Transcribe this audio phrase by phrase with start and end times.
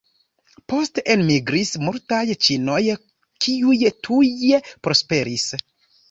[0.71, 2.79] Poste enmigris multaj ĉinoj
[3.47, 3.77] kiuj
[4.07, 5.45] tuje prosperis.